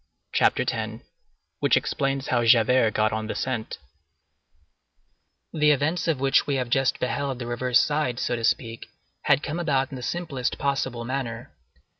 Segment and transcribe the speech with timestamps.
[0.33, 3.77] CHAPTER X—WHICH EXPLAINS HOW JAVERT GOT ON THE SCENT
[5.53, 8.87] The events of which we have just beheld the reverse side, so to speak,
[9.25, 11.51] had come about in the simplest possible manner.